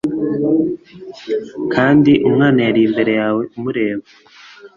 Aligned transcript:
kandi 1.73 2.11
umwana 2.27 2.59
yari 2.67 2.81
imbere 2.87 3.11
yawe 3.21 3.43
umureba 3.55 4.03